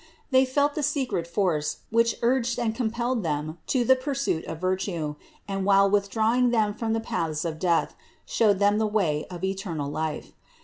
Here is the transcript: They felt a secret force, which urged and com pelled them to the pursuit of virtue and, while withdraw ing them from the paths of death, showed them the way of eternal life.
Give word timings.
They 0.31 0.45
felt 0.45 0.75
a 0.77 0.81
secret 0.81 1.27
force, 1.27 1.81
which 1.91 2.15
urged 2.23 2.57
and 2.57 2.73
com 2.75 2.89
pelled 2.89 3.21
them 3.21 3.59
to 3.67 3.83
the 3.85 3.95
pursuit 3.95 4.43
of 4.45 4.59
virtue 4.59 5.13
and, 5.47 5.63
while 5.63 5.87
withdraw 5.91 6.33
ing 6.33 6.49
them 6.49 6.73
from 6.73 6.93
the 6.93 6.99
paths 6.99 7.45
of 7.45 7.59
death, 7.59 7.93
showed 8.25 8.57
them 8.57 8.79
the 8.79 8.87
way 8.87 9.27
of 9.29 9.43
eternal 9.43 9.91
life. 9.91 10.33